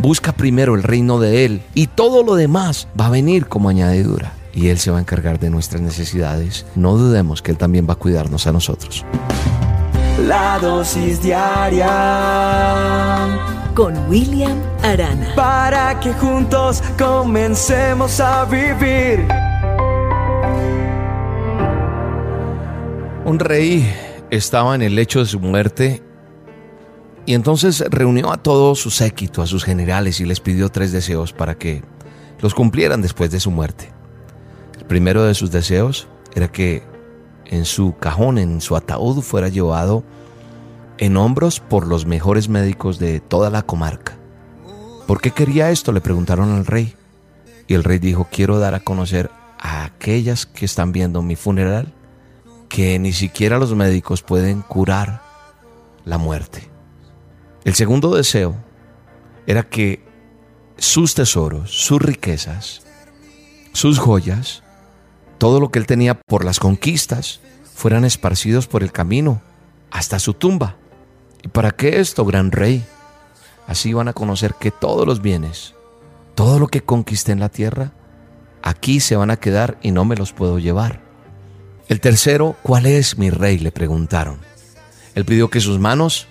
[0.00, 4.32] busca primero el reino de Él y todo lo demás va a venir como añadidura.
[4.52, 6.66] Y Él se va a encargar de nuestras necesidades.
[6.74, 9.04] No dudemos que Él también va a cuidarnos a nosotros.
[10.26, 11.88] La dosis diaria
[13.74, 15.34] con William Arana.
[15.36, 19.26] Para que juntos comencemos a vivir.
[23.24, 23.94] Un rey
[24.30, 26.02] estaba en el lecho de su muerte
[27.30, 31.32] y entonces reunió a todo su séquito, a sus generales y les pidió tres deseos
[31.32, 31.84] para que
[32.40, 33.92] los cumplieran después de su muerte.
[34.76, 36.82] El primero de sus deseos era que
[37.46, 40.02] en su cajón, en su ataúd, fuera llevado
[40.98, 44.18] en hombros por los mejores médicos de toda la comarca.
[45.06, 45.92] ¿Por qué quería esto?
[45.92, 46.96] Le preguntaron al rey.
[47.68, 51.94] Y el rey dijo, quiero dar a conocer a aquellas que están viendo mi funeral
[52.68, 55.22] que ni siquiera los médicos pueden curar
[56.04, 56.70] la muerte.
[57.64, 58.56] El segundo deseo
[59.46, 60.02] era que
[60.78, 62.82] sus tesoros, sus riquezas,
[63.72, 64.62] sus joyas,
[65.38, 67.40] todo lo que él tenía por las conquistas,
[67.74, 69.42] fueran esparcidos por el camino
[69.90, 70.76] hasta su tumba.
[71.42, 72.84] ¿Y para qué esto, gran rey?
[73.66, 75.74] Así van a conocer que todos los bienes,
[76.34, 77.92] todo lo que conquisté en la tierra,
[78.62, 81.00] aquí se van a quedar y no me los puedo llevar.
[81.88, 83.58] El tercero, ¿cuál es mi rey?
[83.58, 84.38] le preguntaron.
[85.14, 86.28] Él pidió que sus manos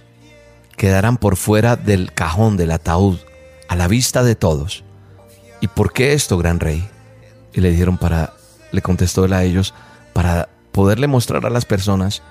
[0.80, 3.18] quedaran por fuera del cajón del ataúd,
[3.68, 4.86] a la vista de todos.
[5.60, 6.88] ¿Y por qué esto, gran rey?
[7.54, 8.32] Y le dijeron para,
[8.72, 9.74] le contestó él a ellos,
[10.14, 12.24] para poderle mostrar a las personas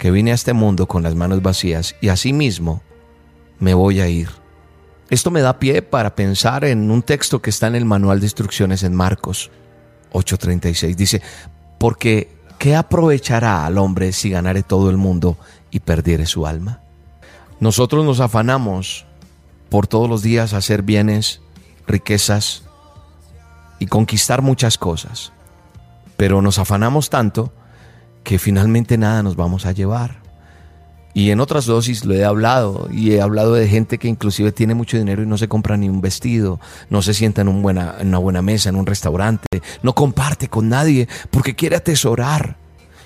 [0.00, 2.82] que vine a este mundo con las manos vacías y asimismo
[3.60, 4.28] me voy a ir.
[5.08, 8.26] Esto me da pie para pensar en un texto que está en el manual de
[8.26, 9.52] instrucciones en Marcos
[10.12, 10.96] 8:36.
[10.96, 11.22] Dice,
[11.78, 15.38] porque ¿qué aprovechará al hombre si ganare todo el mundo
[15.70, 16.80] y perdiere su alma?
[17.60, 19.06] Nosotros nos afanamos
[19.68, 21.40] por todos los días hacer bienes,
[21.86, 22.62] riquezas
[23.78, 25.32] y conquistar muchas cosas,
[26.16, 27.52] pero nos afanamos tanto
[28.22, 30.28] que finalmente nada nos vamos a llevar.
[31.14, 34.74] Y en otras dosis lo he hablado y he hablado de gente que inclusive tiene
[34.74, 38.18] mucho dinero y no se compra ni un vestido, no se sienta en, en una
[38.18, 42.56] buena mesa, en un restaurante, no comparte con nadie porque quiere atesorar.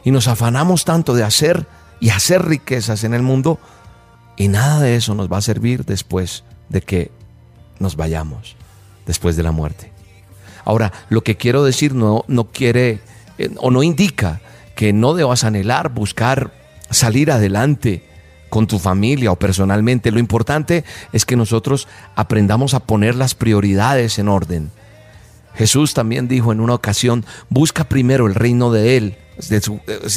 [0.04, 1.66] Y nos afanamos tanto de hacer
[2.00, 3.58] y hacer riquezas en el mundo
[4.36, 7.10] y nada de eso nos va a servir después de que
[7.78, 8.56] nos vayamos,
[9.06, 9.92] después de la muerte.
[10.64, 13.00] Ahora, lo que quiero decir no, no quiere
[13.38, 14.40] eh, o no indica
[14.74, 16.52] que no debas anhelar, buscar
[16.90, 18.04] salir adelante
[18.48, 20.10] con tu familia o personalmente.
[20.10, 24.70] Lo importante es que nosotros aprendamos a poner las prioridades en orden.
[25.54, 29.16] Jesús también dijo en una ocasión, busca primero el reino de Él.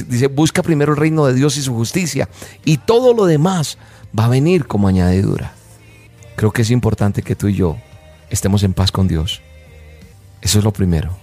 [0.07, 2.29] dice, busca primero el reino de Dios y su justicia.
[2.63, 3.77] Y todo lo demás
[4.17, 5.53] va a venir como añadidura.
[6.35, 7.77] Creo que es importante que tú y yo
[8.29, 9.41] estemos en paz con Dios.
[10.41, 11.17] Eso es lo primero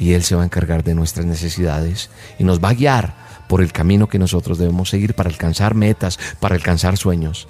[0.00, 3.14] y Él se va a encargar de nuestras necesidades y nos va a guiar
[3.48, 7.48] por el camino que nosotros debemos seguir para alcanzar metas, para alcanzar sueños.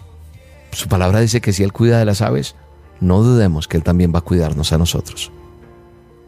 [0.73, 2.57] Su palabra dice que si Él cuida de las aves,
[3.01, 5.31] no dudemos que Él también va a cuidarnos a nosotros.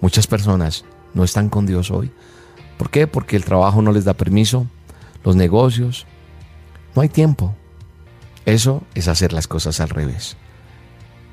[0.01, 2.13] Muchas personas no están con Dios hoy.
[2.79, 3.09] ¿Por qué?
[3.09, 4.67] Porque el trabajo no les da permiso,
[5.25, 6.07] los negocios,
[6.95, 7.53] no hay tiempo.
[8.47, 10.37] Eso es hacer las cosas al revés.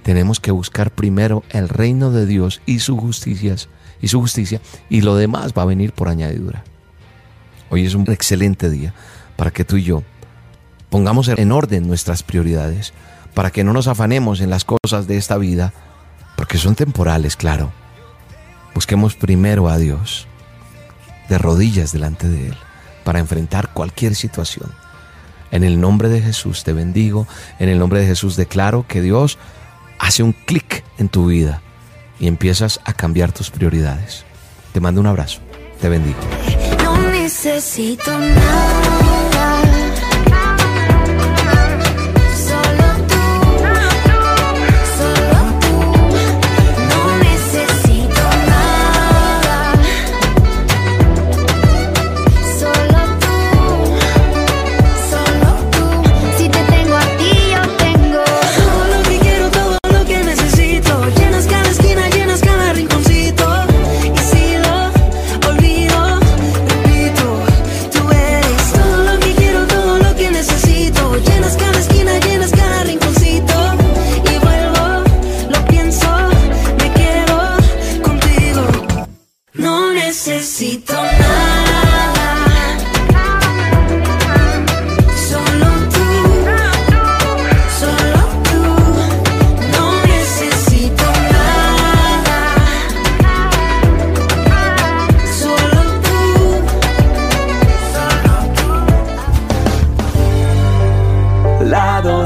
[0.04, 3.70] Tenemos que buscar primero el reino de Dios y sus justicias
[4.02, 6.64] y su justicia, y lo demás va a venir por añadidura.
[7.70, 8.94] Hoy es un excelente día
[9.36, 10.04] para que tú y yo
[10.90, 12.94] pongamos en orden nuestras prioridades,
[13.34, 15.74] para que no nos afanemos en las cosas de esta vida,
[16.36, 17.72] porque son temporales, claro.
[18.74, 20.28] Busquemos primero a Dios,
[21.28, 22.58] de rodillas delante de Él,
[23.04, 24.72] para enfrentar cualquier situación.
[25.52, 27.28] En el nombre de Jesús te bendigo,
[27.60, 29.38] en el nombre de Jesús declaro que Dios
[29.98, 31.62] hace un clic en tu vida
[32.20, 34.26] y empiezas a cambiar tus prioridades.
[34.74, 35.40] Te mando un abrazo.
[35.82, 36.20] Te bendigo.
[36.84, 39.79] No necesito nada.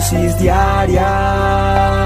[0.04, 2.03] Dosis diaria